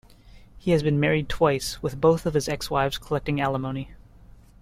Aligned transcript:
He 0.57 0.71
has 0.71 0.81
been 0.81 0.99
married 0.99 1.29
twice, 1.29 1.83
with 1.83 2.01
both 2.01 2.25
of 2.25 2.33
his 2.33 2.49
ex-wives 2.49 2.97
collecting 2.97 3.39
alimony. 3.39 3.91